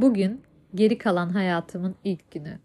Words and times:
Bugün 0.00 0.42
geri 0.74 0.98
kalan 0.98 1.28
hayatımın 1.28 1.94
ilk 2.04 2.30
günü. 2.30 2.58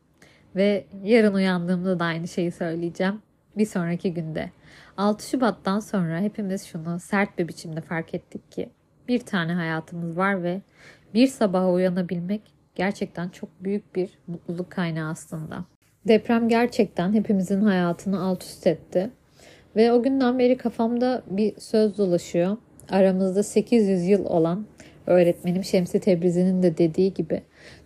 Ve 0.55 0.85
yarın 1.03 1.33
uyandığımda 1.33 1.99
da 1.99 2.05
aynı 2.05 2.27
şeyi 2.27 2.51
söyleyeceğim. 2.51 3.21
Bir 3.57 3.65
sonraki 3.65 4.13
günde. 4.13 4.49
6 4.97 5.29
Şubat'tan 5.29 5.79
sonra 5.79 6.19
hepimiz 6.19 6.65
şunu 6.65 6.99
sert 6.99 7.37
bir 7.37 7.47
biçimde 7.47 7.81
fark 7.81 8.13
ettik 8.13 8.51
ki 8.51 8.69
bir 9.07 9.19
tane 9.19 9.53
hayatımız 9.53 10.17
var 10.17 10.43
ve 10.43 10.61
bir 11.13 11.27
sabaha 11.27 11.71
uyanabilmek 11.71 12.41
gerçekten 12.75 13.29
çok 13.29 13.49
büyük 13.63 13.95
bir 13.95 14.09
mutluluk 14.27 14.71
kaynağı 14.71 15.11
aslında. 15.11 15.65
Deprem 16.07 16.49
gerçekten 16.49 17.13
hepimizin 17.13 17.61
hayatını 17.61 18.21
alt 18.21 18.43
üst 18.43 18.67
etti. 18.67 19.09
Ve 19.75 19.91
o 19.91 20.03
günden 20.03 20.39
beri 20.39 20.57
kafamda 20.57 21.23
bir 21.27 21.59
söz 21.59 21.97
dolaşıyor. 21.97 22.57
Aramızda 22.89 23.43
800 23.43 24.07
yıl 24.07 24.25
olan 24.25 24.65
öğretmenim 25.07 25.63
Şemsi 25.63 25.99
Tebrizi'nin 25.99 26.63
de 26.63 26.77
dediği 26.77 27.13
gibi 27.13 27.41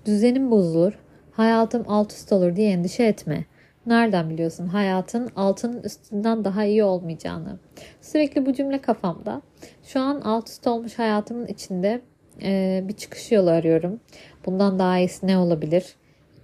düzenim 0.05 0.51
bozulur, 0.51 0.99
hayatım 1.31 1.83
alt 1.87 2.11
üst 2.11 2.31
olur 2.31 2.55
diye 2.55 2.71
endişe 2.71 3.03
etme. 3.03 3.45
Nereden 3.85 4.29
biliyorsun 4.29 4.67
hayatın 4.67 5.29
altının 5.35 5.83
üstünden 5.83 6.45
daha 6.45 6.65
iyi 6.65 6.83
olmayacağını? 6.83 7.59
Sürekli 8.01 8.45
bu 8.45 8.53
cümle 8.53 8.81
kafamda. 8.81 9.41
Şu 9.83 9.99
an 9.99 10.21
alt 10.21 10.49
üst 10.49 10.67
olmuş 10.67 10.99
hayatımın 10.99 11.47
içinde 11.47 12.01
e, 12.41 12.83
bir 12.87 12.93
çıkış 12.93 13.31
yolu 13.31 13.49
arıyorum. 13.49 13.99
Bundan 14.45 14.79
daha 14.79 14.97
iyisi 14.97 15.27
ne 15.27 15.37
olabilir? 15.37 15.95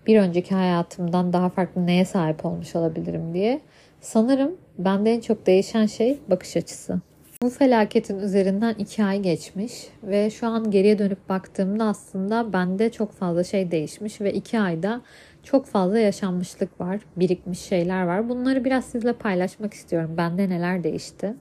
Bir 0.08 0.20
önceki 0.20 0.56
hayatımdan 0.56 1.34
daha 1.34 1.50
farklı 1.50 1.86
neye 1.86 2.06
sahip 2.06 2.46
olmuş 2.46 2.76
olabilirim 2.76 3.34
diye. 3.34 3.62
Sanırım 4.02 4.58
bende 4.78 5.14
en 5.14 5.20
çok 5.20 5.46
değişen 5.46 5.86
şey 5.86 6.20
bakış 6.30 6.58
açısı. 6.58 7.02
Bu 7.44 7.50
felaketin 7.50 8.20
üzerinden 8.20 8.74
iki 8.74 9.04
ay 9.04 9.22
geçmiş 9.22 9.74
ve 10.04 10.30
şu 10.30 10.48
an 10.48 10.72
geriye 10.72 11.00
dönüp 11.00 11.30
baktığımda 11.30 11.84
aslında 11.84 12.54
bende 12.54 12.92
çok 12.92 13.12
fazla 13.12 13.44
şey 13.44 13.72
değişmiş 13.72 14.22
ve 14.22 14.34
iki 14.34 14.60
ayda 14.60 15.02
çok 15.44 15.66
fazla 15.66 16.00
yaşanmışlık 16.00 16.82
var, 16.82 17.00
birikmiş 17.16 17.60
şeyler 17.60 18.04
var. 18.04 18.30
Bunları 18.30 18.66
biraz 18.66 18.86
sizle 18.86 19.14
paylaşmak 19.14 19.74
istiyorum. 19.74 20.14
Bende 20.18 20.50
neler 20.50 20.84
değişti? 20.84 21.34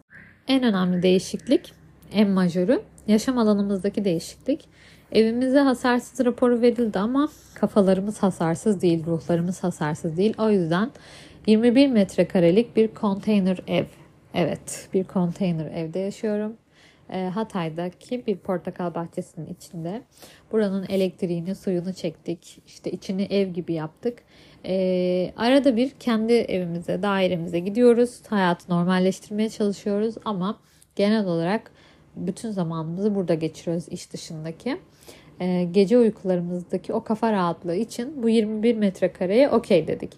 En 0.48 0.62
önemli 0.62 1.02
değişiklik, 1.02 1.72
en 2.12 2.30
majörü 2.30 2.82
yaşam 3.06 3.38
alanımızdaki 3.38 4.04
değişiklik. 4.04 4.68
Evimize 5.12 5.58
hasarsız 5.58 6.26
raporu 6.26 6.60
verildi 6.60 6.98
ama 6.98 7.28
kafalarımız 7.54 8.22
hasarsız 8.22 8.82
değil, 8.82 9.06
ruhlarımız 9.06 9.64
hasarsız 9.64 10.16
değil. 10.16 10.34
O 10.38 10.50
yüzden 10.50 10.90
21 11.46 11.88
metrekarelik 11.88 12.76
bir 12.76 12.88
konteyner 12.88 13.58
ev 13.66 13.84
Evet, 14.34 14.88
bir 14.94 15.04
konteyner 15.04 15.66
evde 15.66 15.98
yaşıyorum. 15.98 16.56
E, 17.10 17.24
Hatay'daki 17.24 18.26
bir 18.26 18.36
portakal 18.36 18.94
bahçesinin 18.94 19.46
içinde. 19.46 20.02
Buranın 20.52 20.86
elektriğini, 20.88 21.54
suyunu 21.54 21.92
çektik. 21.92 22.58
İşte 22.66 22.90
içini 22.90 23.22
ev 23.22 23.48
gibi 23.48 23.72
yaptık. 23.72 24.18
E, 24.64 25.32
arada 25.36 25.76
bir 25.76 25.90
kendi 25.90 26.32
evimize, 26.32 27.02
dairemize 27.02 27.58
gidiyoruz. 27.58 28.22
Hayatı 28.28 28.72
normalleştirmeye 28.72 29.50
çalışıyoruz 29.50 30.14
ama 30.24 30.58
genel 30.96 31.26
olarak 31.26 31.70
bütün 32.16 32.50
zamanımızı 32.50 33.14
burada 33.14 33.34
geçiriyoruz 33.34 33.88
iş 33.88 34.12
dışındaki. 34.12 34.76
E, 35.40 35.64
gece 35.64 35.98
uykularımızdaki 35.98 36.92
o 36.92 37.04
kafa 37.04 37.32
rahatlığı 37.32 37.76
için 37.76 38.22
bu 38.22 38.28
21 38.28 38.76
metrekareye 38.76 39.50
okey 39.50 39.86
dedik. 39.86 40.12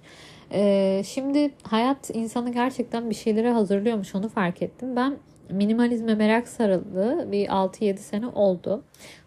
Ee, 0.53 1.03
şimdi 1.07 1.51
hayat 1.63 2.11
insanı 2.15 2.53
gerçekten 2.53 3.11
bir 3.11 3.15
şeylere 3.15 3.53
hazırlıyormuş 3.53 4.15
onu 4.15 4.29
fark 4.29 4.63
ettim. 4.63 4.97
Ben 4.97 5.17
minimalizme 5.51 6.15
merak 6.15 6.49
sarıldı 6.49 7.33
bir 7.33 7.49
6-7 7.49 7.97
sene 7.97 8.27
oldu. 8.27 8.85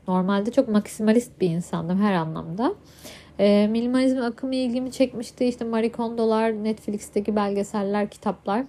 Normalde 0.08 0.52
çok 0.52 0.68
maksimalist 0.68 1.42
bir 1.42 1.50
insandım 1.50 2.02
her 2.02 2.14
anlamda. 2.14 2.74
Ee, 3.40 3.68
minimalizm 3.72 4.22
akımı 4.22 4.56
ilgimi 4.56 4.92
çekmişti. 4.92 5.46
İşte 5.46 5.66
Marie 5.66 5.92
Kondo'lar, 5.92 6.64
Netflix'teki 6.64 7.36
belgeseller, 7.36 8.10
kitaplar. 8.10 8.66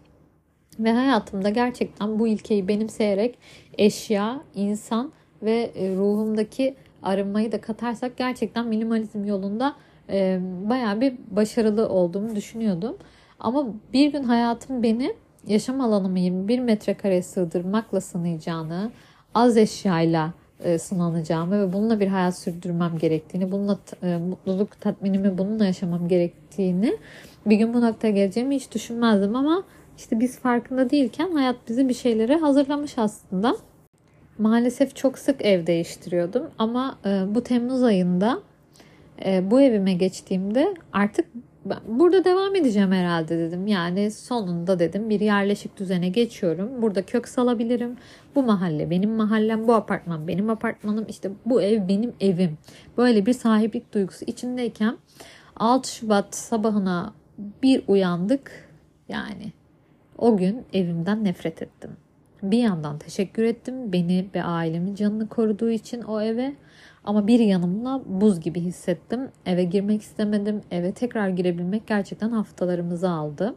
Ve 0.78 0.92
hayatımda 0.92 1.48
gerçekten 1.48 2.18
bu 2.18 2.28
ilkeyi 2.28 2.68
benimseyerek 2.68 3.38
eşya, 3.78 4.40
insan 4.54 5.12
ve 5.42 5.70
e, 5.74 5.96
ruhumdaki 5.96 6.76
arınmayı 7.02 7.52
da 7.52 7.60
katarsak 7.60 8.16
gerçekten 8.16 8.66
minimalizm 8.66 9.24
yolunda 9.24 9.74
e, 10.10 10.40
bayağı 10.42 11.00
bir 11.00 11.14
başarılı 11.30 11.88
olduğumu 11.88 12.36
düşünüyordum. 12.36 12.96
Ama 13.40 13.66
bir 13.92 14.12
gün 14.12 14.22
hayatım 14.22 14.82
beni 14.82 15.14
yaşam 15.46 15.80
alanımı 15.80 16.18
21 16.18 16.58
metrekare 16.58 17.22
sığdırmakla 17.22 18.00
sınayacağını, 18.00 18.90
az 19.34 19.56
eşyayla 19.56 20.32
e, 20.64 20.78
sınanacağımı 20.78 21.60
ve 21.60 21.72
bununla 21.72 22.00
bir 22.00 22.06
hayat 22.06 22.38
sürdürmem 22.38 22.98
gerektiğini, 22.98 23.52
bununla 23.52 23.78
e, 24.02 24.16
mutluluk 24.16 24.80
tatminimi 24.80 25.38
bununla 25.38 25.64
yaşamam 25.64 26.08
gerektiğini 26.08 26.96
bir 27.46 27.56
gün 27.56 27.74
bu 27.74 27.80
noktaya 27.80 28.10
geleceğimi 28.10 28.56
hiç 28.56 28.74
düşünmezdim 28.74 29.36
ama 29.36 29.62
işte 29.96 30.20
biz 30.20 30.38
farkında 30.38 30.90
değilken 30.90 31.32
hayat 31.32 31.56
bizi 31.68 31.88
bir 31.88 31.94
şeylere 31.94 32.36
hazırlamış 32.36 32.98
aslında. 32.98 33.56
Maalesef 34.38 34.96
çok 34.96 35.18
sık 35.18 35.44
ev 35.44 35.66
değiştiriyordum 35.66 36.42
ama 36.58 36.98
e, 37.06 37.34
bu 37.34 37.42
Temmuz 37.42 37.82
ayında 37.82 38.42
e, 39.24 39.50
bu 39.50 39.60
evime 39.60 39.94
geçtiğimde 39.94 40.74
artık 40.92 41.26
burada 41.86 42.24
devam 42.24 42.54
edeceğim 42.54 42.92
herhalde 42.92 43.38
dedim. 43.38 43.66
Yani 43.66 44.10
sonunda 44.10 44.78
dedim 44.78 45.10
bir 45.10 45.20
yerleşik 45.20 45.76
düzene 45.76 46.08
geçiyorum. 46.08 46.82
Burada 46.82 47.06
kök 47.06 47.28
salabilirim. 47.28 47.96
Bu 48.34 48.42
mahalle 48.42 48.90
benim 48.90 49.10
mahallem, 49.10 49.68
bu 49.68 49.74
apartman 49.74 50.28
benim 50.28 50.50
apartmanım. 50.50 51.06
İşte 51.08 51.30
bu 51.46 51.62
ev 51.62 51.88
benim 51.88 52.12
evim. 52.20 52.58
Böyle 52.96 53.26
bir 53.26 53.32
sahiplik 53.32 53.94
duygusu 53.94 54.24
içindeyken 54.24 54.96
6 55.56 55.92
Şubat 55.92 56.34
sabahına 56.34 57.14
bir 57.62 57.82
uyandık. 57.88 58.68
Yani 59.08 59.52
o 60.18 60.36
gün 60.36 60.64
evimden 60.72 61.24
nefret 61.24 61.62
ettim. 61.62 61.90
Bir 62.42 62.58
yandan 62.58 62.98
teşekkür 62.98 63.42
ettim 63.42 63.92
beni 63.92 64.26
ve 64.34 64.42
ailemin 64.42 64.94
canını 64.94 65.28
koruduğu 65.28 65.70
için 65.70 66.02
o 66.02 66.20
eve. 66.20 66.54
Ama 67.08 67.26
bir 67.26 67.40
yanımla 67.40 68.02
buz 68.06 68.40
gibi 68.40 68.60
hissettim. 68.60 69.28
Eve 69.46 69.64
girmek 69.64 70.02
istemedim. 70.02 70.60
Eve 70.70 70.92
tekrar 70.92 71.28
girebilmek 71.28 71.86
gerçekten 71.86 72.30
haftalarımızı 72.30 73.10
aldı. 73.10 73.54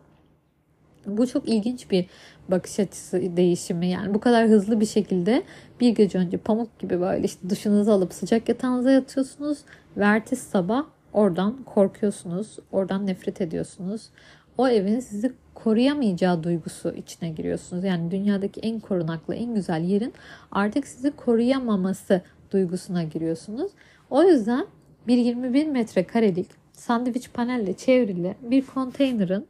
Bu 1.05 1.27
çok 1.27 1.49
ilginç 1.49 1.91
bir 1.91 2.05
bakış 2.51 2.79
açısı 2.79 3.37
değişimi. 3.37 3.87
Yani 3.87 4.13
bu 4.13 4.19
kadar 4.19 4.47
hızlı 4.47 4.79
bir 4.79 4.85
şekilde 4.85 5.43
bir 5.79 5.95
gece 5.95 6.17
önce 6.17 6.37
pamuk 6.37 6.79
gibi 6.79 7.01
böyle 7.01 7.25
işte 7.25 7.49
duşunuzu 7.49 7.91
alıp 7.91 8.13
sıcak 8.13 8.49
yatağınıza 8.49 8.91
yatıyorsunuz. 8.91 9.57
Ve 9.97 10.03
ertesi 10.03 10.49
sabah 10.49 10.83
oradan 11.13 11.63
korkuyorsunuz. 11.63 12.59
Oradan 12.71 13.07
nefret 13.07 13.41
ediyorsunuz. 13.41 14.09
O 14.57 14.67
evin 14.67 14.99
sizi 14.99 15.33
koruyamayacağı 15.53 16.43
duygusu 16.43 16.93
içine 16.93 17.29
giriyorsunuz. 17.29 17.83
Yani 17.83 18.11
dünyadaki 18.11 18.59
en 18.59 18.79
korunaklı, 18.79 19.35
en 19.35 19.55
güzel 19.55 19.83
yerin 19.83 20.13
artık 20.51 20.87
sizi 20.87 21.11
koruyamaması 21.11 22.21
duygusuna 22.51 23.03
giriyorsunuz. 23.03 23.71
O 24.09 24.23
yüzden 24.23 24.65
bir 25.07 25.17
21 25.17 25.67
metrekarelik 25.67 26.47
sandviç 26.73 27.33
panelle 27.33 27.73
çevrili 27.73 28.35
bir 28.41 28.65
konteynerin 28.65 29.47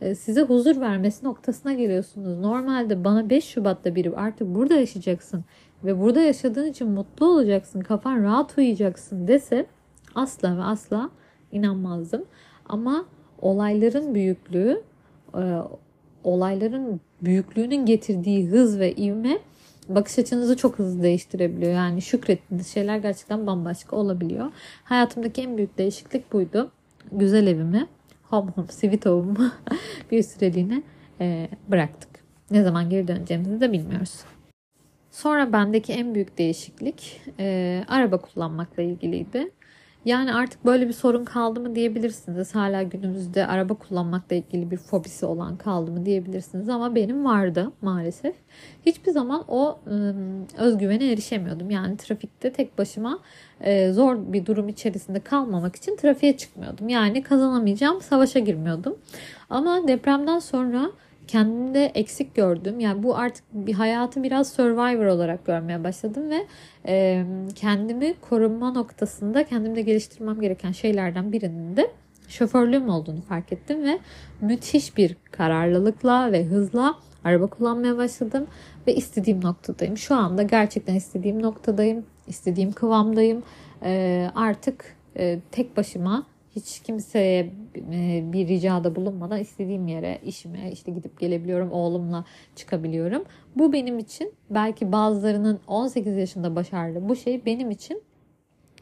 e, 0.00 0.14
size 0.14 0.42
huzur 0.42 0.80
vermesi 0.80 1.24
noktasına 1.24 1.72
geliyorsunuz. 1.72 2.38
Normalde 2.38 3.04
bana 3.04 3.30
5 3.30 3.44
Şubat'ta 3.44 3.94
biri 3.94 4.16
artık 4.16 4.54
burada 4.54 4.74
yaşayacaksın 4.74 5.44
ve 5.84 6.00
burada 6.00 6.20
yaşadığın 6.20 6.66
için 6.66 6.88
mutlu 6.88 7.26
olacaksın, 7.26 7.80
kafan 7.80 8.22
rahat 8.22 8.58
uyuyacaksın 8.58 9.28
dese 9.28 9.66
asla 10.14 10.56
ve 10.58 10.62
asla 10.62 11.10
inanmazdım. 11.52 12.24
Ama 12.66 13.04
olayların 13.40 14.14
büyüklüğü, 14.14 14.82
e, 15.34 15.42
olayların 16.24 17.00
büyüklüğünün 17.22 17.86
getirdiği 17.86 18.46
hız 18.46 18.78
ve 18.78 18.92
ivme 18.92 19.38
bakış 19.88 20.18
açınızı 20.18 20.56
çok 20.56 20.78
hızlı 20.78 21.02
değiştirebiliyor. 21.02 21.72
Yani 21.72 22.02
şükrettiğiniz 22.02 22.66
şeyler 22.66 22.98
gerçekten 22.98 23.46
bambaşka 23.46 23.96
olabiliyor. 23.96 24.52
Hayatımdaki 24.84 25.42
en 25.42 25.56
büyük 25.56 25.78
değişiklik 25.78 26.32
buydu. 26.32 26.70
Güzel 27.12 27.46
evimi, 27.46 27.86
home 28.22 28.50
home, 28.50 28.68
sweet 28.68 29.06
home'umu 29.06 29.52
bir 30.10 30.22
süreliğine 30.22 30.82
e, 31.20 31.48
bıraktık. 31.68 32.10
Ne 32.50 32.62
zaman 32.62 32.90
geri 32.90 33.08
döneceğimizi 33.08 33.60
de 33.60 33.72
bilmiyoruz. 33.72 34.20
Sonra 35.10 35.52
bendeki 35.52 35.92
en 35.92 36.14
büyük 36.14 36.38
değişiklik 36.38 37.20
e, 37.38 37.84
araba 37.88 38.18
kullanmakla 38.18 38.82
ilgiliydi. 38.82 39.50
Yani 40.04 40.34
artık 40.34 40.64
böyle 40.64 40.88
bir 40.88 40.92
sorun 40.92 41.24
kaldı 41.24 41.60
mı 41.60 41.74
diyebilirsiniz. 41.74 42.54
Hala 42.54 42.82
günümüzde 42.82 43.46
araba 43.46 43.74
kullanmakla 43.74 44.36
ilgili 44.36 44.70
bir 44.70 44.76
fobisi 44.76 45.26
olan 45.26 45.56
kaldı 45.56 45.90
mı 45.90 46.06
diyebilirsiniz. 46.06 46.68
Ama 46.68 46.94
benim 46.94 47.24
vardı 47.24 47.72
maalesef. 47.82 48.34
Hiçbir 48.86 49.12
zaman 49.12 49.44
o 49.48 49.78
özgüvene 50.58 51.12
erişemiyordum. 51.12 51.70
Yani 51.70 51.96
trafikte 51.96 52.52
tek 52.52 52.78
başıma 52.78 53.18
e, 53.60 53.92
zor 53.92 54.32
bir 54.32 54.46
durum 54.46 54.68
içerisinde 54.68 55.20
kalmamak 55.20 55.76
için 55.76 55.96
trafiğe 55.96 56.36
çıkmıyordum. 56.36 56.88
Yani 56.88 57.22
kazanamayacağım 57.22 58.00
savaşa 58.00 58.38
girmiyordum. 58.38 58.98
Ama 59.50 59.88
depremden 59.88 60.38
sonra 60.38 60.90
kendimde 61.28 61.84
eksik 61.86 62.34
gördüm. 62.34 62.80
Yani 62.80 63.02
bu 63.02 63.16
artık 63.16 63.44
bir 63.52 63.74
hayatı 63.74 64.22
biraz 64.22 64.52
survivor 64.52 65.06
olarak 65.06 65.46
görmeye 65.46 65.84
başladım 65.84 66.30
ve 66.30 66.46
e, 66.86 67.24
kendimi 67.54 68.14
korunma 68.20 68.70
noktasında 68.70 69.44
kendimde 69.46 69.82
geliştirmem 69.82 70.40
gereken 70.40 70.72
şeylerden 70.72 71.32
birinin 71.32 71.76
de 71.76 71.90
şoförlüğüm 72.28 72.88
olduğunu 72.88 73.20
fark 73.20 73.52
ettim 73.52 73.84
ve 73.84 73.98
müthiş 74.40 74.96
bir 74.96 75.16
kararlılıkla 75.30 76.32
ve 76.32 76.44
hızla 76.44 76.94
araba 77.24 77.46
kullanmaya 77.46 77.96
başladım 77.96 78.46
ve 78.86 78.94
istediğim 78.94 79.44
noktadayım. 79.44 79.96
Şu 79.96 80.14
anda 80.14 80.42
gerçekten 80.42 80.94
istediğim 80.94 81.42
noktadayım, 81.42 82.04
istediğim 82.26 82.72
kıvamdayım. 82.72 83.42
E, 83.82 84.30
artık 84.34 84.96
e, 85.16 85.38
tek 85.52 85.76
başıma 85.76 86.26
hiç 86.56 86.80
kimseye 86.80 87.52
e, 87.92 88.32
bir 88.32 88.48
ricada 88.48 88.96
bulunmadan 88.96 89.40
istediğim 89.40 89.88
yere, 89.88 90.18
işime 90.24 90.72
işte 90.72 90.92
gidip 90.92 91.20
gelebiliyorum, 91.20 91.72
oğlumla 91.72 92.24
çıkabiliyorum. 92.56 93.24
Bu 93.56 93.72
benim 93.72 93.98
için 93.98 94.32
belki 94.50 94.92
bazılarının 94.92 95.60
18 95.66 96.16
yaşında 96.16 96.56
başardığı 96.56 97.08
bu 97.08 97.16
şey 97.16 97.46
benim 97.46 97.70
için 97.70 98.02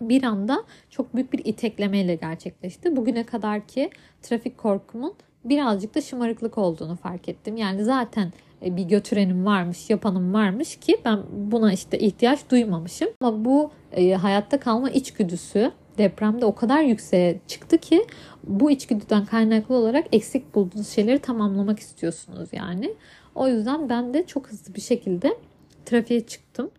bir 0.01 0.23
anda 0.23 0.65
çok 0.91 1.15
büyük 1.15 1.33
bir 1.33 1.45
iteklemeyle 1.45 2.15
gerçekleşti. 2.15 2.97
Bugüne 2.97 3.27
kadar 3.27 3.67
ki 3.67 3.91
trafik 4.23 4.59
korkumun 4.59 5.15
birazcık 5.45 5.95
da 5.95 6.01
şımarıklık 6.01 6.59
olduğunu 6.59 6.97
fark 6.97 7.29
ettim. 7.29 7.57
Yani 7.57 7.85
zaten 7.85 8.33
e, 8.65 8.77
bir 8.77 8.83
götürenim 8.85 9.47
varmış, 9.47 9.91
yapanım 9.91 10.35
varmış 10.35 10.77
ki 10.77 10.97
ben 11.05 11.19
buna 11.33 11.73
işte 11.73 11.99
ihtiyaç 11.99 12.51
duymamışım. 12.51 13.09
Ama 13.21 13.45
bu 13.45 13.71
e, 13.93 14.15
hayatta 14.15 14.61
kalma 14.61 14.91
içgüdüsü 14.91 15.73
depremde 16.01 16.45
o 16.45 16.55
kadar 16.55 16.83
yükseğe 16.83 17.41
çıktı 17.47 17.79
ki 17.79 18.07
bu 18.45 18.71
içgüdüden 18.71 19.25
kaynaklı 19.25 19.75
olarak 19.75 20.07
eksik 20.13 20.55
bulduğunuz 20.55 20.89
şeyleri 20.89 21.19
tamamlamak 21.19 21.79
istiyorsunuz 21.79 22.49
yani. 22.53 22.95
O 23.35 23.49
yüzden 23.49 23.89
ben 23.89 24.15
de 24.15 24.27
çok 24.27 24.49
hızlı 24.49 24.75
bir 24.75 24.81
şekilde 24.81 25.37
trafiğe 25.85 26.21
çıktım. 26.21 26.71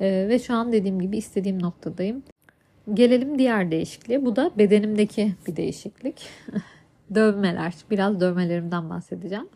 Ee, 0.00 0.26
ve 0.28 0.38
şu 0.38 0.54
an 0.54 0.72
dediğim 0.72 1.00
gibi 1.00 1.16
istediğim 1.16 1.62
noktadayım. 1.62 2.22
Gelelim 2.94 3.38
diğer 3.38 3.70
değişikliğe. 3.70 4.24
Bu 4.24 4.36
da 4.36 4.50
bedenimdeki 4.58 5.34
bir 5.46 5.56
değişiklik. 5.56 6.26
Dövmeler. 7.14 7.74
Biraz 7.90 8.20
dövmelerimden 8.20 8.90
bahsedeceğim. 8.90 9.48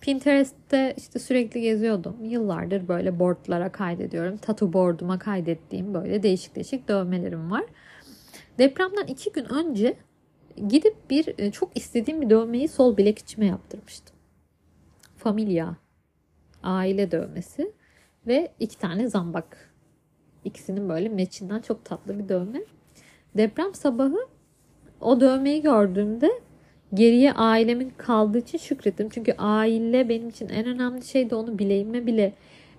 Pinterest'te 0.00 0.94
işte 0.96 1.18
sürekli 1.18 1.60
geziyordum. 1.60 2.16
Yıllardır 2.24 2.88
böyle 2.88 3.18
boardlara 3.18 3.72
kaydediyorum. 3.72 4.36
Tattoo 4.36 4.72
board'uma 4.72 5.18
kaydettiğim 5.18 5.94
böyle 5.94 6.22
değişik 6.22 6.56
değişik 6.56 6.88
dövmelerim 6.88 7.50
var. 7.50 7.64
Depremden 8.58 9.06
iki 9.06 9.32
gün 9.32 9.44
önce 9.44 9.96
gidip 10.68 11.10
bir 11.10 11.34
e, 11.38 11.50
çok 11.50 11.76
istediğim 11.76 12.20
bir 12.20 12.30
dövmeyi 12.30 12.68
sol 12.68 12.96
bilek 12.96 13.18
içime 13.18 13.46
yaptırmıştım. 13.46 14.16
Familia. 15.16 15.76
Aile 16.62 17.10
dövmesi. 17.10 17.72
Ve 18.26 18.52
iki 18.60 18.78
tane 18.78 19.08
zambak. 19.08 19.74
İkisinin 20.44 20.88
böyle 20.88 21.08
meçinden 21.08 21.60
çok 21.60 21.84
tatlı 21.84 22.18
bir 22.18 22.28
dövme. 22.28 22.60
Deprem 23.36 23.74
sabahı 23.74 24.18
o 25.00 25.20
dövmeyi 25.20 25.62
gördüğümde 25.62 26.30
geriye 26.94 27.32
ailemin 27.32 27.92
kaldığı 27.96 28.38
için 28.38 28.58
şükrettim. 28.58 29.08
Çünkü 29.08 29.34
aile 29.38 30.08
benim 30.08 30.28
için 30.28 30.48
en 30.48 30.66
önemli 30.66 31.04
şeydi. 31.04 31.34
Onu 31.34 31.58
bileğime 31.58 32.06
bile 32.06 32.32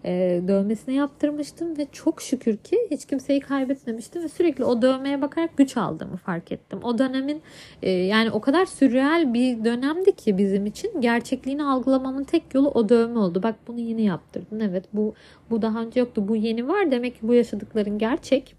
e, 0.06 0.42
dövmesini 0.48 0.96
yaptırmıştım 0.96 1.78
ve 1.78 1.88
çok 1.92 2.22
şükür 2.22 2.58
ki 2.58 2.88
hiç 2.92 3.06
kimseyi 3.06 3.40
kaybetmemiştim 3.40 4.24
ve 4.24 4.28
sürekli 4.30 4.64
o 4.64 4.82
dövmeye 4.82 5.22
bakarak 5.22 5.58
güç 5.58 5.78
aldığımı 5.78 6.18
fark 6.18 6.52
ettim. 6.52 6.80
O 6.84 6.98
dönemin 6.98 7.42
e, 7.82 7.92
yani 7.92 8.32
o 8.32 8.42
kadar 8.42 8.66
sürreal 8.66 9.34
bir 9.34 9.66
dönemdi 9.66 10.16
ki 10.16 10.38
bizim 10.38 10.66
için 10.66 11.02
gerçekliğini 11.02 11.64
algılamamın 11.64 12.24
tek 12.24 12.54
yolu 12.54 12.70
o 12.70 12.90
dövme 12.90 13.20
oldu. 13.20 13.44
Bak 13.44 13.56
bunu 13.68 13.80
yeni 13.80 14.02
yaptırdın. 14.02 14.60
Evet 14.60 14.86
bu 14.94 15.14
bu 15.50 15.62
daha 15.62 15.82
önce 15.82 16.00
yoktu. 16.00 16.28
Bu 16.28 16.36
yeni 16.36 16.68
var. 16.68 16.92
Demek 16.92 17.14
ki 17.22 17.28
bu 17.28 17.34
yaşadıkların 17.34 17.98
gerçek. 17.98 18.56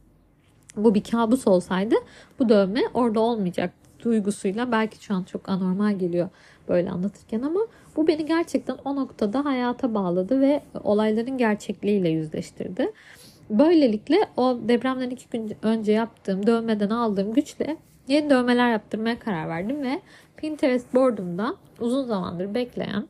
Bu 0.76 0.94
bir 0.94 1.04
kabus 1.04 1.46
olsaydı 1.46 1.94
bu 2.38 2.48
dövme 2.48 2.80
orada 2.94 3.20
olmayacak 3.20 3.72
duygusuyla 4.04 4.72
belki 4.72 5.04
şu 5.04 5.14
an 5.14 5.22
çok 5.22 5.48
anormal 5.48 5.98
geliyor 5.98 6.28
böyle 6.68 6.90
anlatırken 6.90 7.42
ama 7.42 7.60
bu 7.96 8.06
beni 8.06 8.26
gerçekten 8.26 8.76
o 8.84 8.96
noktada 8.96 9.44
hayata 9.44 9.94
bağladı 9.94 10.40
ve 10.40 10.62
olayların 10.84 11.38
gerçekliğiyle 11.38 12.08
yüzleştirdi. 12.08 12.92
Böylelikle 13.50 14.16
o 14.36 14.58
depremden 14.68 15.10
iki 15.10 15.30
gün 15.30 15.56
önce 15.62 15.92
yaptığım 15.92 16.46
dövmeden 16.46 16.90
aldığım 16.90 17.32
güçle 17.32 17.76
yeni 18.08 18.30
dövmeler 18.30 18.70
yaptırmaya 18.70 19.18
karar 19.18 19.48
verdim 19.48 19.82
ve 19.82 20.00
Pinterest 20.36 20.94
board'umda 20.94 21.54
uzun 21.80 22.04
zamandır 22.04 22.54
bekleyen 22.54 23.08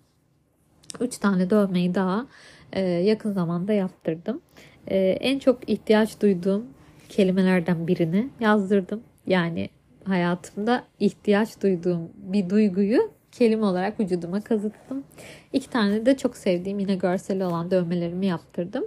3 1.01 1.19
tane 1.19 1.51
dövmeyi 1.51 1.95
daha 1.95 2.27
e, 2.73 2.81
yakın 2.81 3.33
zamanda 3.33 3.73
yaptırdım. 3.73 4.41
E, 4.87 4.99
en 4.99 5.39
çok 5.39 5.71
ihtiyaç 5.71 6.23
duyduğum 6.23 6.67
kelimelerden 7.09 7.87
birini 7.87 8.29
yazdırdım. 8.41 9.03
Yani 9.27 9.69
hayatımda 10.05 10.85
ihtiyaç 11.01 11.63
duyduğum 11.63 12.11
bir 12.17 12.51
duyguyu 12.51 13.16
kelime 13.39 13.67
olarak 13.67 14.01
vücuduma 14.01 14.41
kazıttım. 14.41 15.05
İki 15.53 15.71
tane 15.71 16.07
de 16.07 16.17
çok 16.17 16.37
sevdiğim 16.37 16.79
yine 16.79 16.95
görseli 16.95 17.45
olan 17.45 17.71
dövmelerimi 17.71 18.27
yaptırdım. 18.27 18.85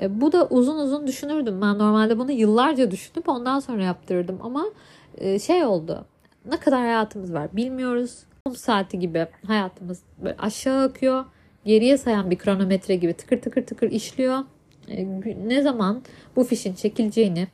E, 0.00 0.20
bu 0.20 0.32
da 0.32 0.46
uzun 0.46 0.78
uzun 0.78 1.06
düşünürdüm. 1.06 1.60
Ben 1.62 1.78
normalde 1.78 2.18
bunu 2.18 2.32
yıllarca 2.32 2.90
düşünüp 2.90 3.28
ondan 3.28 3.60
sonra 3.60 3.82
yaptırırdım 3.84 4.38
ama 4.42 4.64
e, 5.18 5.38
şey 5.38 5.64
oldu. 5.64 6.04
Ne 6.50 6.56
kadar 6.56 6.80
hayatımız 6.80 7.32
var 7.32 7.48
bilmiyoruz. 7.52 8.18
10 8.46 8.52
saati 8.52 8.98
gibi 8.98 9.26
hayatımız 9.46 10.02
böyle 10.22 10.36
aşağı 10.38 10.84
akıyor. 10.84 11.24
Geriye 11.64 11.98
sayan 11.98 12.30
bir 12.30 12.38
kronometre 12.38 12.96
gibi 12.96 13.12
tıkır 13.12 13.40
tıkır 13.40 13.66
tıkır 13.66 13.90
işliyor. 13.90 14.38
E, 14.88 15.06
ne 15.46 15.62
zaman 15.62 16.02
bu 16.36 16.44
fişin 16.44 16.74
çekileceğini, 16.74 17.48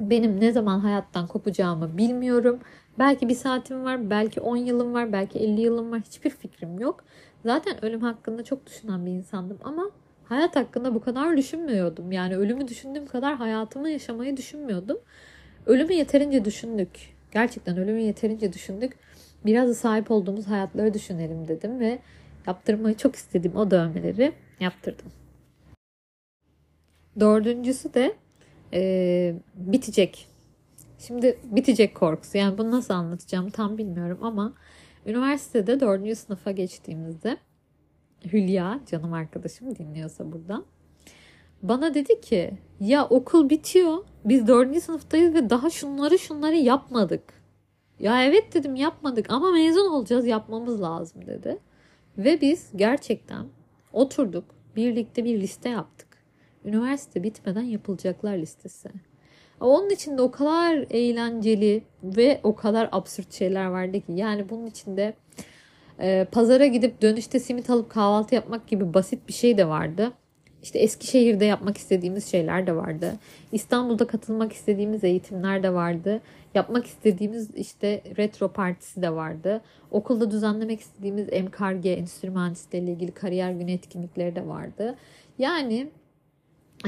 benim 0.00 0.40
ne 0.40 0.52
zaman 0.52 0.80
hayattan 0.80 1.26
kopacağımı 1.26 1.98
bilmiyorum. 1.98 2.58
Belki 2.98 3.28
bir 3.28 3.34
saatim 3.34 3.84
var, 3.84 4.10
belki 4.10 4.40
10 4.40 4.56
yılım 4.56 4.94
var, 4.94 5.12
belki 5.12 5.38
50 5.38 5.60
yılım 5.60 5.90
var. 5.92 6.00
Hiçbir 6.00 6.30
fikrim 6.30 6.78
yok. 6.78 7.04
Zaten 7.44 7.84
ölüm 7.84 8.00
hakkında 8.00 8.44
çok 8.44 8.66
düşünen 8.66 9.06
bir 9.06 9.10
insandım 9.10 9.58
ama 9.64 9.90
hayat 10.24 10.56
hakkında 10.56 10.94
bu 10.94 11.00
kadar 11.00 11.36
düşünmüyordum. 11.36 12.12
Yani 12.12 12.36
ölümü 12.36 12.68
düşündüğüm 12.68 13.06
kadar 13.06 13.36
hayatımı 13.36 13.90
yaşamayı 13.90 14.36
düşünmüyordum. 14.36 14.98
Ölümü 15.66 15.92
yeterince 15.94 16.44
düşündük. 16.44 17.16
Gerçekten 17.32 17.76
ölümü 17.76 18.00
yeterince 18.00 18.52
düşündük. 18.52 18.92
Biraz 19.46 19.68
da 19.68 19.74
sahip 19.74 20.10
olduğumuz 20.10 20.46
hayatları 20.46 20.94
düşünelim 20.94 21.48
dedim 21.48 21.80
ve 21.80 21.98
yaptırmayı 22.46 22.96
çok 22.96 23.16
istediğim 23.16 23.56
o 23.56 23.70
dövmeleri 23.70 24.32
yaptırdım. 24.60 25.06
Dördüncüsü 27.20 27.94
de 27.94 28.14
e, 28.72 29.34
bitecek 29.54 30.28
Şimdi 31.06 31.38
bitecek 31.44 31.94
korkusu. 31.94 32.38
Yani 32.38 32.58
bunu 32.58 32.70
nasıl 32.70 32.94
anlatacağım 32.94 33.50
tam 33.50 33.78
bilmiyorum 33.78 34.18
ama 34.22 34.54
üniversitede 35.06 35.80
dördüncü 35.80 36.14
sınıfa 36.14 36.50
geçtiğimizde 36.50 37.36
Hülya 38.32 38.80
canım 38.90 39.12
arkadaşım 39.12 39.76
dinliyorsa 39.76 40.32
buradan 40.32 40.64
bana 41.62 41.94
dedi 41.94 42.20
ki 42.20 42.58
ya 42.80 43.06
okul 43.06 43.50
bitiyor 43.50 44.04
biz 44.24 44.46
dördüncü 44.46 44.80
sınıftayız 44.80 45.34
ve 45.34 45.50
daha 45.50 45.70
şunları 45.70 46.18
şunları 46.18 46.56
yapmadık. 46.56 47.22
Ya 48.00 48.24
evet 48.24 48.54
dedim 48.54 48.74
yapmadık 48.74 49.30
ama 49.30 49.50
mezun 49.50 49.90
olacağız 49.90 50.26
yapmamız 50.26 50.82
lazım 50.82 51.26
dedi. 51.26 51.58
Ve 52.18 52.40
biz 52.40 52.70
gerçekten 52.76 53.46
oturduk 53.92 54.44
birlikte 54.76 55.24
bir 55.24 55.40
liste 55.40 55.68
yaptık. 55.68 56.08
Üniversite 56.64 57.22
bitmeden 57.22 57.62
yapılacaklar 57.62 58.36
listesi. 58.36 58.88
Onun 59.60 59.90
içinde 59.90 60.22
o 60.22 60.30
kadar 60.30 60.84
eğlenceli 60.90 61.82
ve 62.02 62.40
o 62.42 62.54
kadar 62.54 62.88
absürt 62.92 63.32
şeyler 63.32 63.66
vardı 63.66 64.00
ki. 64.00 64.12
Yani 64.12 64.48
bunun 64.48 64.66
içinde 64.66 65.14
e, 66.00 66.26
pazara 66.32 66.66
gidip 66.66 67.02
dönüşte 67.02 67.40
simit 67.40 67.70
alıp 67.70 67.90
kahvaltı 67.90 68.34
yapmak 68.34 68.68
gibi 68.68 68.94
basit 68.94 69.28
bir 69.28 69.32
şey 69.32 69.58
de 69.58 69.68
vardı. 69.68 70.12
İşte 70.62 70.78
Eskişehir'de 70.78 71.44
yapmak 71.44 71.78
istediğimiz 71.78 72.26
şeyler 72.30 72.66
de 72.66 72.76
vardı. 72.76 73.12
İstanbul'da 73.52 74.06
katılmak 74.06 74.52
istediğimiz 74.52 75.04
eğitimler 75.04 75.62
de 75.62 75.74
vardı. 75.74 76.20
Yapmak 76.54 76.86
istediğimiz 76.86 77.54
işte 77.54 78.02
retro 78.18 78.48
partisi 78.48 79.02
de 79.02 79.14
vardı. 79.14 79.60
Okulda 79.90 80.30
düzenlemek 80.30 80.80
istediğimiz 80.80 81.26
MKG, 81.26 81.86
endüstri 81.86 82.30
mühendisliği 82.30 82.84
ile 82.84 82.92
ilgili 82.92 83.12
kariyer 83.12 83.52
günü 83.52 83.72
etkinlikleri 83.72 84.36
de 84.36 84.46
vardı. 84.46 84.94
Yani 85.38 85.90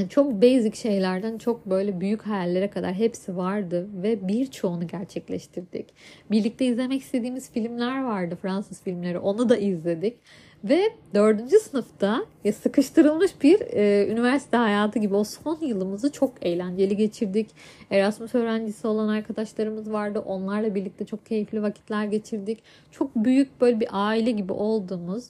çok 0.09 0.43
basic 0.43 0.77
şeylerden 0.77 1.39
çok 1.39 1.67
böyle 1.67 2.01
büyük 2.01 2.23
hayallere 2.23 2.71
kadar 2.71 2.95
hepsi 2.95 3.37
vardı 3.37 3.89
ve 4.03 4.29
birçoğunu 4.29 4.87
gerçekleştirdik. 4.87 5.87
Birlikte 6.31 6.67
izlemek 6.67 7.03
istediğimiz 7.03 7.51
filmler 7.51 8.05
vardı 8.05 8.39
Fransız 8.43 8.83
filmleri 8.83 9.19
onu 9.19 9.49
da 9.49 9.57
izledik. 9.57 10.17
Ve 10.65 10.83
dördüncü 11.15 11.59
sınıfta 11.59 12.27
ya 12.45 12.53
sıkıştırılmış 12.53 13.43
bir 13.43 13.61
e, 13.61 14.09
üniversite 14.13 14.57
hayatı 14.57 14.99
gibi 14.99 15.15
o 15.15 15.25
son 15.25 15.59
yılımızı 15.61 16.13
çok 16.13 16.33
eğlenceli 16.43 16.97
geçirdik. 16.97 17.51
Erasmus 17.91 18.35
öğrencisi 18.35 18.87
olan 18.87 19.09
arkadaşlarımız 19.09 19.93
vardı. 19.93 20.23
Onlarla 20.27 20.75
birlikte 20.75 21.07
çok 21.07 21.27
keyifli 21.27 21.63
vakitler 21.63 22.05
geçirdik. 22.05 22.63
Çok 22.91 23.17
büyük 23.17 23.61
böyle 23.61 23.81
bir 23.81 23.89
aile 23.93 24.31
gibi 24.31 24.53
olduğumuz 24.53 25.25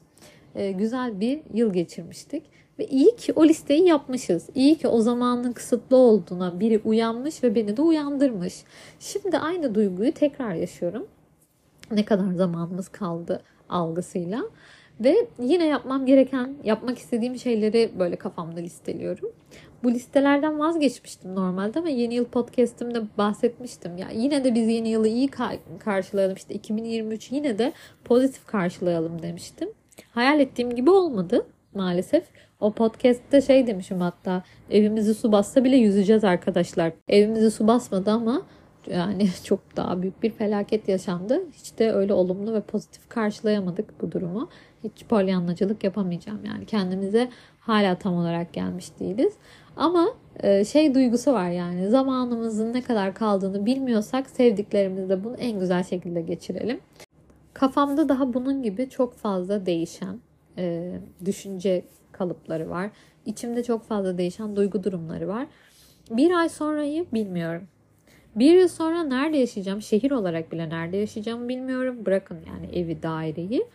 e, 0.55 0.73
güzel 0.73 1.21
bir 1.21 1.41
yıl 1.55 1.73
geçirmiştik. 1.73 2.43
Ve 2.79 2.87
iyi 2.87 3.17
ki 3.17 3.33
o 3.33 3.45
listeyi 3.45 3.87
yapmışız. 3.87 4.49
İyi 4.55 4.79
ki 4.79 4.89
o 4.89 5.01
zamanın 5.01 5.53
kısıtlı 5.53 5.97
olduğuna 5.97 6.61
biri 6.61 6.81
uyanmış 6.85 7.43
ve 7.45 7.55
beni 7.55 7.77
de 7.77 7.83
uyandırmış. 7.83 8.55
Şimdi 9.01 9.39
aynı 9.39 9.75
duyguyu 9.75 10.13
tekrar 10.13 10.55
yaşıyorum. 10.55 11.07
Ne 11.91 12.05
kadar 12.05 12.33
zamanımız 12.33 12.89
kaldı 12.89 13.43
algısıyla. 13.69 14.43
Ve 15.01 15.29
yine 15.43 15.67
yapmam 15.67 16.07
gereken, 16.07 16.55
yapmak 16.65 16.99
istediğim 16.99 17.37
şeyleri 17.37 17.91
böyle 17.99 18.17
kafamda 18.17 18.61
listeliyorum. 18.61 19.33
Bu 19.85 19.93
listelerden 19.93 20.59
vazgeçmiştim 20.59 21.35
normalde 21.35 21.79
ama 21.79 21.89
yeni 21.89 22.15
yıl 22.15 22.25
podcast'imde 22.25 23.03
bahsetmiştim. 23.19 23.97
Ya 23.97 24.09
yine 24.15 24.45
de 24.45 24.55
biz 24.55 24.69
yeni 24.69 24.89
yılı 24.89 25.09
iyi 25.09 25.31
karşılayalım. 25.79 26.37
İşte 26.37 26.55
2023 26.55 27.33
yine 27.33 27.59
de 27.59 27.73
pozitif 28.05 28.47
karşılayalım 28.47 29.23
demiştim. 29.23 29.69
Hayal 30.11 30.41
ettiğim 30.41 30.75
gibi 30.75 30.91
olmadı 30.91 31.47
maalesef. 31.75 32.25
O 32.61 32.73
podcast'te 32.73 33.41
şey 33.41 33.67
demişim 33.67 34.01
hatta 34.01 34.43
evimizi 34.71 35.15
su 35.15 35.33
bassa 35.33 35.65
bile 35.65 35.77
yüzeceğiz 35.77 36.25
arkadaşlar. 36.25 36.93
Evimizi 37.09 37.51
su 37.51 37.67
basmadı 37.67 38.11
ama 38.11 38.43
yani 38.91 39.29
çok 39.45 39.77
daha 39.77 40.03
büyük 40.03 40.23
bir 40.23 40.31
felaket 40.31 40.89
yaşandı. 40.89 41.43
Hiç 41.53 41.79
de 41.79 41.93
öyle 41.93 42.13
olumlu 42.13 42.55
ve 42.55 42.61
pozitif 42.61 43.09
karşılayamadık 43.09 44.03
bu 44.03 44.13
durumu. 44.13 44.49
Hiç 44.85 45.05
polyanlacılık 45.05 45.85
yapamayacağım 45.85 46.45
yani 46.45 46.67
kendimize 46.67 47.29
hala 47.61 47.99
tam 47.99 48.15
olarak 48.15 48.53
gelmiş 48.53 48.87
değiliz. 49.01 49.33
Ama 49.77 50.09
e, 50.43 50.65
şey 50.65 50.95
duygusu 50.95 51.33
var 51.33 51.51
yani 51.51 51.89
zamanımızın 51.89 52.73
ne 52.73 52.83
kadar 52.83 53.15
kaldığını 53.15 53.67
bilmiyorsak 53.67 54.31
sevdiklerimizle 54.31 55.25
bunu 55.25 55.37
en 55.37 55.61
güzel 55.61 55.85
şekilde 55.85 56.21
geçirelim. 56.21 56.81
Kafamda 57.55 58.09
daha 58.09 58.35
bunun 58.35 58.63
gibi 58.63 58.91
çok 58.91 59.15
fazla 59.15 59.67
değişen 59.67 60.21
e, 60.59 60.93
düşünce 61.25 61.85
kalıpları 62.19 62.71
var. 62.71 62.91
İçimde 63.27 63.63
çok 63.63 63.85
fazla 63.85 64.19
değişen 64.19 64.57
duygu 64.57 64.85
durumları 64.85 65.29
var. 65.29 65.47
Bir 66.11 66.31
ay 66.31 66.49
sonrayı 66.49 67.07
bilmiyorum. 67.13 67.69
Bir 68.37 68.55
yıl 68.55 68.69
sonra 68.69 69.03
nerede 69.03 69.37
yaşayacağım? 69.37 69.83
Şehir 69.83 70.11
olarak 70.11 70.53
bile 70.53 70.69
nerede 70.69 70.97
yaşayacağımı 70.97 71.49
bilmiyorum. 71.49 72.07
Bırakın 72.07 72.39
yani 72.47 72.67
evi, 72.79 73.03
daireyi. 73.03 73.67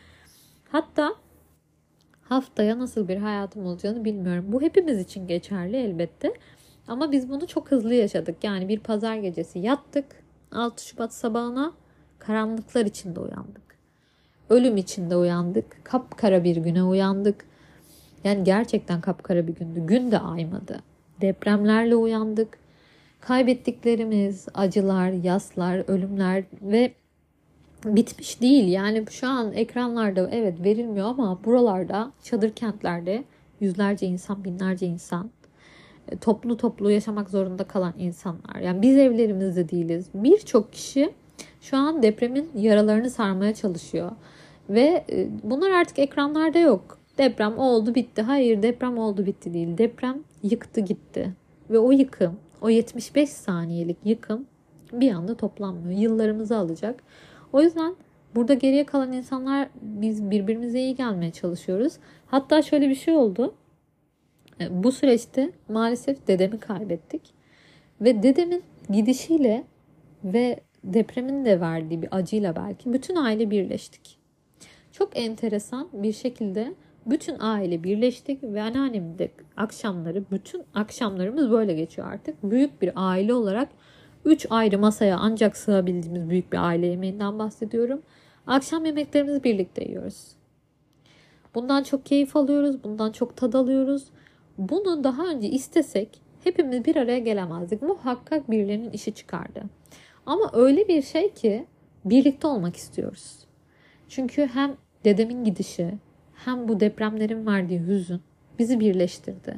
Hatta 0.69 1.15
haftaya 2.21 2.79
nasıl 2.79 3.07
bir 3.07 3.17
hayatım 3.17 3.65
olacağını 3.65 4.05
bilmiyorum. 4.05 4.45
Bu 4.47 4.61
hepimiz 4.61 4.99
için 4.99 5.27
geçerli 5.27 5.77
elbette. 5.77 6.33
Ama 6.87 7.11
biz 7.11 7.29
bunu 7.29 7.47
çok 7.47 7.71
hızlı 7.71 7.93
yaşadık. 7.93 8.43
Yani 8.43 8.67
bir 8.67 8.79
pazar 8.79 9.15
gecesi 9.15 9.59
yattık. 9.59 10.05
6 10.51 10.87
Şubat 10.87 11.13
sabahına 11.13 11.73
karanlıklar 12.19 12.85
içinde 12.85 13.19
uyandık. 13.19 13.77
Ölüm 14.49 14.77
içinde 14.77 15.15
uyandık. 15.15 15.85
Kapkara 15.85 16.43
bir 16.43 16.55
güne 16.57 16.83
uyandık. 16.83 17.45
Yani 18.23 18.43
gerçekten 18.43 19.01
kapkara 19.01 19.47
bir 19.47 19.55
gündü. 19.55 19.79
Gün 19.85 20.11
de 20.11 20.19
aymadı. 20.19 20.79
Depremlerle 21.21 21.95
uyandık. 21.95 22.57
Kaybettiklerimiz, 23.21 24.45
acılar, 24.53 25.09
yaslar, 25.09 25.83
ölümler 25.87 26.43
ve 26.61 26.93
bitmiş 27.85 28.41
değil. 28.41 28.67
Yani 28.67 29.05
şu 29.09 29.27
an 29.27 29.53
ekranlarda 29.53 30.29
evet 30.31 30.63
verilmiyor 30.63 31.07
ama 31.07 31.39
buralarda 31.45 32.11
çadır 32.23 32.55
kentlerde 32.55 33.23
yüzlerce 33.59 34.05
insan, 34.05 34.43
binlerce 34.43 34.85
insan 34.85 35.29
e, 36.09 36.17
toplu 36.17 36.57
toplu 36.57 36.91
yaşamak 36.91 37.29
zorunda 37.29 37.63
kalan 37.63 37.93
insanlar. 37.99 38.59
Yani 38.61 38.81
biz 38.81 38.97
evlerimizde 38.97 39.69
değiliz. 39.69 40.09
Birçok 40.13 40.73
kişi 40.73 41.13
şu 41.61 41.77
an 41.77 42.03
depremin 42.03 42.49
yaralarını 42.55 43.09
sarmaya 43.09 43.53
çalışıyor. 43.53 44.11
Ve 44.69 45.05
e, 45.11 45.27
bunlar 45.43 45.71
artık 45.71 45.99
ekranlarda 45.99 46.59
yok. 46.59 47.02
Deprem 47.17 47.57
oldu 47.57 47.95
bitti. 47.95 48.21
Hayır 48.21 48.63
deprem 48.63 48.97
oldu 48.97 49.25
bitti 49.25 49.53
değil. 49.53 49.77
Deprem 49.77 50.23
yıktı 50.43 50.81
gitti. 50.81 51.33
Ve 51.69 51.79
o 51.79 51.91
yıkım, 51.91 52.39
o 52.61 52.69
75 52.69 53.29
saniyelik 53.29 53.97
yıkım 54.05 54.45
bir 54.93 55.11
anda 55.11 55.35
toplanmıyor. 55.35 55.99
Yıllarımızı 55.99 56.57
alacak. 56.57 57.03
O 57.53 57.61
yüzden 57.61 57.95
burada 58.35 58.53
geriye 58.53 58.85
kalan 58.85 59.11
insanlar 59.11 59.69
biz 59.81 60.31
birbirimize 60.31 60.79
iyi 60.79 60.95
gelmeye 60.95 61.31
çalışıyoruz. 61.31 61.93
Hatta 62.27 62.61
şöyle 62.61 62.89
bir 62.89 62.95
şey 62.95 63.15
oldu. 63.15 63.53
E, 64.61 64.83
bu 64.83 64.91
süreçte 64.91 65.51
maalesef 65.69 66.27
dedemi 66.27 66.59
kaybettik. 66.59 67.21
Ve 68.01 68.23
dedemin 68.23 68.63
gidişiyle 68.89 69.63
ve 70.23 70.59
depremin 70.83 71.45
de 71.45 71.61
verdiği 71.61 72.01
bir 72.01 72.09
acıyla 72.11 72.55
belki 72.55 72.93
bütün 72.93 73.15
aile 73.15 73.51
birleştik. 73.51 74.17
Çok 74.91 75.17
enteresan 75.17 75.89
bir 75.93 76.13
şekilde 76.13 76.73
bütün 77.05 77.39
aile 77.39 77.83
birleştik 77.83 78.43
ve 78.43 78.61
anneannemin 78.61 79.19
de 79.19 79.31
akşamları 79.57 80.23
bütün 80.31 80.63
akşamlarımız 80.73 81.51
böyle 81.51 81.73
geçiyor 81.73 82.07
artık. 82.11 82.43
Büyük 82.43 82.81
bir 82.81 82.91
aile 82.95 83.33
olarak 83.33 83.69
3 84.25 84.47
ayrı 84.49 84.79
masaya 84.79 85.17
ancak 85.17 85.57
sığabildiğimiz 85.57 86.29
büyük 86.29 86.53
bir 86.53 86.67
aile 86.67 86.87
yemeğinden 86.87 87.39
bahsediyorum. 87.39 88.01
Akşam 88.47 88.85
yemeklerimizi 88.85 89.43
birlikte 89.43 89.83
yiyoruz. 89.83 90.27
Bundan 91.55 91.83
çok 91.83 92.05
keyif 92.05 92.35
alıyoruz, 92.35 92.83
bundan 92.83 93.11
çok 93.11 93.37
tad 93.37 93.53
alıyoruz. 93.53 94.05
Bunu 94.57 95.03
daha 95.03 95.27
önce 95.27 95.49
istesek 95.49 96.21
hepimiz 96.43 96.85
bir 96.85 96.95
araya 96.95 97.19
gelemezdik. 97.19 97.81
Muhakkak 97.81 98.51
birilerinin 98.51 98.91
işi 98.91 99.13
çıkardı. 99.13 99.63
Ama 100.25 100.51
öyle 100.53 100.87
bir 100.87 101.01
şey 101.01 101.33
ki 101.33 101.65
birlikte 102.05 102.47
olmak 102.47 102.75
istiyoruz. 102.75 103.37
Çünkü 104.09 104.49
hem 104.53 104.75
dedemin 105.05 105.43
gidişi 105.43 105.93
hem 106.45 106.67
bu 106.67 106.79
depremlerin 106.79 107.45
verdiği 107.45 107.87
hüzün 107.87 108.21
bizi 108.59 108.79
birleştirdi. 108.79 109.55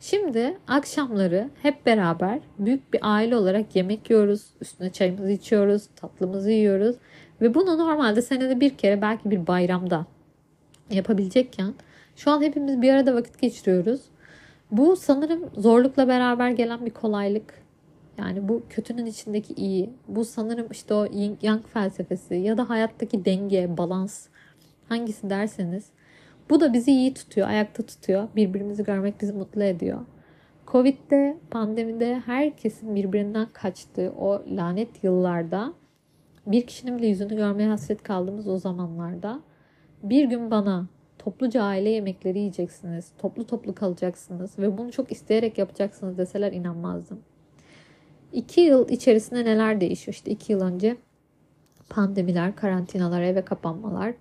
Şimdi 0.00 0.58
akşamları 0.68 1.50
hep 1.62 1.86
beraber 1.86 2.40
büyük 2.58 2.92
bir 2.92 3.00
aile 3.02 3.36
olarak 3.36 3.76
yemek 3.76 4.10
yiyoruz. 4.10 4.46
Üstüne 4.60 4.92
çayımızı 4.92 5.30
içiyoruz, 5.30 5.88
tatlımızı 5.96 6.50
yiyoruz. 6.50 6.96
Ve 7.40 7.54
bunu 7.54 7.78
normalde 7.78 8.22
senede 8.22 8.60
bir 8.60 8.76
kere 8.76 9.02
belki 9.02 9.30
bir 9.30 9.46
bayramda 9.46 10.06
yapabilecekken 10.90 11.74
şu 12.16 12.30
an 12.30 12.42
hepimiz 12.42 12.82
bir 12.82 12.92
arada 12.92 13.14
vakit 13.14 13.40
geçiriyoruz. 13.40 14.00
Bu 14.70 14.96
sanırım 14.96 15.50
zorlukla 15.56 16.08
beraber 16.08 16.50
gelen 16.50 16.86
bir 16.86 16.90
kolaylık. 16.90 17.64
Yani 18.18 18.48
bu 18.48 18.62
kötünün 18.70 19.06
içindeki 19.06 19.54
iyi. 19.54 19.90
Bu 20.08 20.24
sanırım 20.24 20.66
işte 20.70 20.94
o 20.94 21.06
yin 21.06 21.38
yang 21.42 21.66
felsefesi 21.66 22.34
ya 22.34 22.58
da 22.58 22.68
hayattaki 22.68 23.24
denge, 23.24 23.76
balans 23.78 24.26
hangisi 24.88 25.30
derseniz 25.30 25.84
bu 26.50 26.60
da 26.60 26.72
bizi 26.72 26.92
iyi 26.92 27.14
tutuyor, 27.14 27.48
ayakta 27.48 27.82
tutuyor. 27.82 28.28
Birbirimizi 28.36 28.84
görmek 28.84 29.20
bizi 29.20 29.32
mutlu 29.32 29.62
ediyor. 29.62 29.98
Covid'de, 30.66 31.36
pandemide 31.50 32.22
herkesin 32.26 32.94
birbirinden 32.94 33.46
kaçtığı 33.52 34.12
o 34.18 34.42
lanet 34.46 35.04
yıllarda 35.04 35.72
bir 36.46 36.66
kişinin 36.66 36.98
bile 36.98 37.06
yüzünü 37.06 37.36
görmeye 37.36 37.68
hasret 37.68 38.02
kaldığımız 38.02 38.48
o 38.48 38.58
zamanlarda 38.58 39.40
bir 40.02 40.24
gün 40.24 40.50
bana 40.50 40.86
topluca 41.18 41.62
aile 41.62 41.90
yemekleri 41.90 42.38
yiyeceksiniz, 42.38 43.12
toplu 43.18 43.46
toplu 43.46 43.74
kalacaksınız 43.74 44.58
ve 44.58 44.78
bunu 44.78 44.92
çok 44.92 45.12
isteyerek 45.12 45.58
yapacaksınız 45.58 46.18
deseler 46.18 46.52
inanmazdım. 46.52 47.20
İki 48.32 48.60
yıl 48.60 48.88
içerisinde 48.88 49.44
neler 49.44 49.80
değişiyor? 49.80 50.14
İşte 50.14 50.30
iki 50.30 50.52
yıl 50.52 50.60
önce 50.60 50.96
pandemiler, 51.88 52.56
karantinalar, 52.56 53.22
eve 53.22 53.44
kapanmalar, 53.44 54.14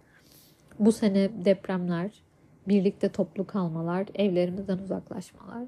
bu 0.79 0.91
sene 0.91 1.29
depremler, 1.45 2.11
birlikte 2.67 3.09
toplu 3.09 3.47
kalmalar, 3.47 4.05
evlerimizden 4.15 4.77
uzaklaşmalar. 4.77 5.63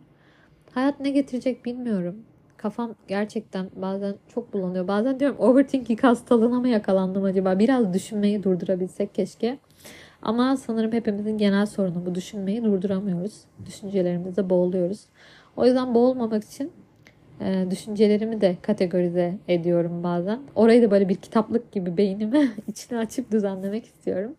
Hayat 0.74 1.00
ne 1.00 1.10
getirecek 1.10 1.66
bilmiyorum. 1.66 2.16
Kafam 2.58 2.96
gerçekten 3.08 3.70
bazen 3.76 4.16
çok 4.28 4.54
bulanıyor. 4.54 4.88
Bazen 4.88 5.20
diyorum 5.20 5.38
overthinking 5.40 6.04
hastalığına 6.04 6.60
mı 6.60 6.68
yakalandım 6.68 7.24
acaba? 7.24 7.60
Biraz 7.60 7.94
düşünmeyi 7.94 8.44
durdurabilsek 8.44 9.16
keşke. 9.16 9.58
Ama 10.22 10.58
sanırım 10.58 10.92
hepimizin 10.92 11.38
genel 11.38 11.66
sorunu 11.66 12.06
bu 12.06 12.16
düşünmeyi 12.16 12.64
durduramıyoruz. 12.64 13.42
Düşüncelerimizde 13.66 14.50
boğuluyoruz. 14.50 15.06
O 15.56 15.66
yüzden 15.66 15.96
boğulmamak 15.96 16.44
için 16.44 16.72
e, 17.42 17.66
düşüncelerimi 17.72 18.42
de 18.42 18.58
kategorize 18.62 19.38
ediyorum 19.48 20.04
bazen. 20.04 20.40
Orayı 20.56 20.82
da 20.82 20.92
böyle 20.92 21.10
bir 21.10 21.16
kitaplık 21.16 21.72
gibi 21.72 21.98
beynimi 21.98 22.52
içine 22.68 22.98
açıp 22.98 23.32
düzenlemek 23.32 23.86
istiyorum. 23.86 24.36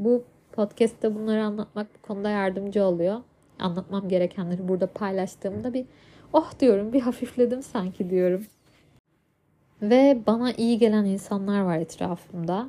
Bu 0.00 0.24
podcast'te 0.52 1.14
bunları 1.14 1.44
anlatmak 1.44 1.86
bu 1.94 2.06
konuda 2.06 2.30
yardımcı 2.30 2.84
oluyor. 2.84 3.20
Anlatmam 3.58 4.08
gerekenleri 4.08 4.68
burada 4.68 4.86
paylaştığımda 4.86 5.74
bir 5.74 5.86
oh 6.32 6.60
diyorum 6.60 6.92
bir 6.92 7.00
hafifledim 7.00 7.62
sanki 7.62 8.10
diyorum. 8.10 8.46
Ve 9.82 10.18
bana 10.26 10.52
iyi 10.52 10.78
gelen 10.78 11.04
insanlar 11.04 11.60
var 11.60 11.78
etrafımda. 11.78 12.68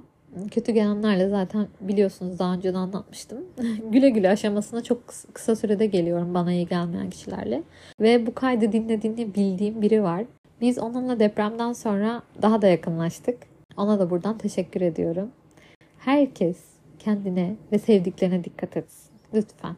Kötü 0.52 0.72
gelenlerle 0.72 1.30
zaten 1.30 1.68
biliyorsunuz 1.82 2.40
daha 2.40 2.54
önce 2.54 2.74
de 2.74 2.78
anlatmıştım. 2.78 3.40
güle 3.92 4.10
güle 4.10 4.30
aşamasına 4.30 4.84
çok 4.84 5.08
kısa 5.34 5.56
sürede 5.56 5.86
geliyorum 5.86 6.34
bana 6.34 6.54
iyi 6.54 6.68
gelmeyen 6.68 7.10
kişilerle. 7.10 7.64
Ve 8.00 8.26
bu 8.28 8.34
kaydı 8.34 8.72
dinlediğini 8.72 9.36
bildiğim 9.36 9.82
biri 9.82 10.04
var. 10.04 10.26
Biz 10.62 10.80
onunla 10.80 11.20
depremden 11.20 11.74
sonra 11.74 12.22
daha 12.42 12.62
da 12.62 12.68
yakınlaştık. 12.68 13.38
Ona 13.78 14.00
da 14.00 14.10
buradan 14.10 14.38
teşekkür 14.38 14.82
ediyorum. 14.82 15.32
Herkes 15.98 16.71
kendine 17.04 17.56
ve 17.72 17.80
sevdiklerine 17.80 18.44
dikkat 18.44 18.78
etsin. 18.78 19.12
Lütfen. 19.34 19.76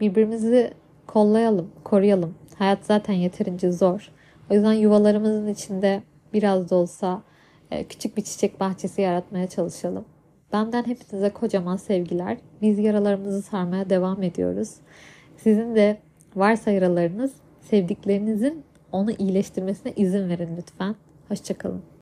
Birbirimizi 0.00 0.72
kollayalım, 1.06 1.70
koruyalım. 1.84 2.34
Hayat 2.58 2.78
zaten 2.82 3.14
yeterince 3.14 3.72
zor. 3.72 4.10
O 4.50 4.54
yüzden 4.54 4.72
yuvalarımızın 4.72 5.48
içinde 5.48 6.02
biraz 6.32 6.70
da 6.70 6.76
olsa 6.76 7.22
e, 7.70 7.84
küçük 7.84 8.16
bir 8.16 8.22
çiçek 8.22 8.60
bahçesi 8.60 9.02
yaratmaya 9.02 9.48
çalışalım. 9.48 10.04
Benden 10.52 10.86
hepinize 10.86 11.30
kocaman 11.30 11.76
sevgiler. 11.76 12.38
Biz 12.62 12.78
yaralarımızı 12.78 13.42
sarmaya 13.42 13.90
devam 13.90 14.22
ediyoruz. 14.22 14.74
Sizin 15.36 15.74
de 15.74 15.98
varsa 16.36 16.70
yaralarınız 16.70 17.32
sevdiklerinizin 17.60 18.62
onu 18.92 19.12
iyileştirmesine 19.12 19.92
izin 19.96 20.28
verin 20.28 20.56
lütfen. 20.56 20.94
Hoşçakalın. 21.28 21.93